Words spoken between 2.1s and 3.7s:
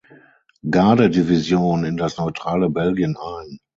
neutrale Belgien ein.